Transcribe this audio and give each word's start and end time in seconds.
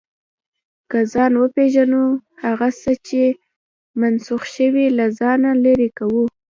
که 0.89 0.99
ځان 1.13 1.33
وپېژنو، 1.37 2.03
هغه 2.43 2.67
څه 2.81 2.91
چې 3.07 3.21
منسوخ 4.01 4.43
شوي، 4.55 4.85
له 4.97 5.05
ځانه 5.19 5.49
لرې 5.65 5.89
کوو. 5.97 6.23